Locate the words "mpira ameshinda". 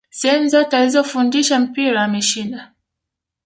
1.59-2.71